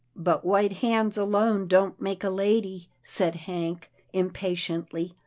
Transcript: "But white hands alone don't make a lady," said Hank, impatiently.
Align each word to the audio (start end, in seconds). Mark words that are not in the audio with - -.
"But 0.31 0.43
white 0.43 0.77
hands 0.77 1.15
alone 1.15 1.67
don't 1.67 2.01
make 2.01 2.23
a 2.23 2.31
lady," 2.31 2.89
said 3.03 3.35
Hank, 3.35 3.91
impatiently. 4.13 5.13